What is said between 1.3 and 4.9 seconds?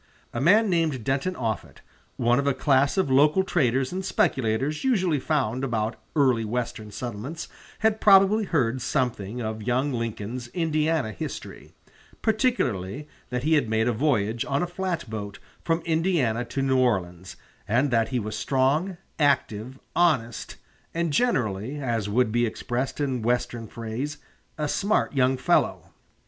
Offutt, one of a class of local traders and speculators